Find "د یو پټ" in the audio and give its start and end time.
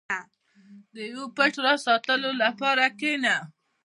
0.93-1.53